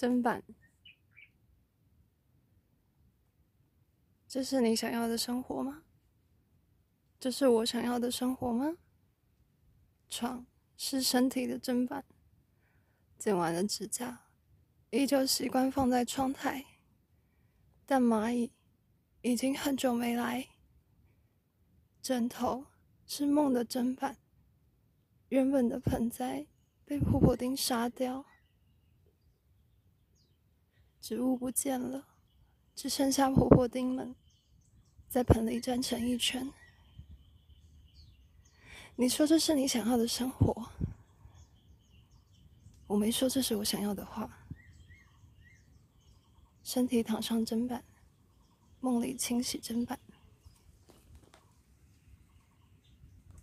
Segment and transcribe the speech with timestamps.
[0.00, 0.42] 砧板，
[4.26, 5.82] 这是你想要的生活吗？
[7.18, 8.78] 这是我想要的生活吗？
[10.08, 10.46] 床
[10.78, 12.02] 是身体的砧板，
[13.18, 14.24] 剪完了指甲，
[14.88, 16.64] 依旧习惯放在窗台，
[17.84, 18.54] 但蚂蚁
[19.20, 20.48] 已经很久没来。
[22.00, 22.64] 枕头
[23.04, 24.16] 是梦的砧板，
[25.28, 26.46] 原本的盆栽
[26.86, 28.24] 被婆婆丁杀掉。
[31.00, 32.06] 植物不见了，
[32.76, 34.14] 只剩下婆婆丁们
[35.08, 36.52] 在盆里站成一圈。
[38.96, 40.70] 你说这是你想要的生活，
[42.86, 44.38] 我没说这是我想要的话。
[46.62, 47.82] 身体躺上砧板，
[48.80, 49.98] 梦里清洗砧板。